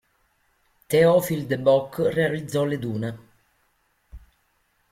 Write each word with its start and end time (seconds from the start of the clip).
Théophile 0.87 1.45
de 1.47 1.57
Bock 1.59 1.97
realizzò 1.99 2.63
le 2.65 2.79
dune. 2.79 3.15